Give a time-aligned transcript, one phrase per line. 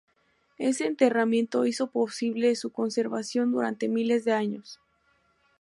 [0.57, 4.79] Ese enterramiento hizo posible su conservación durante miles de años.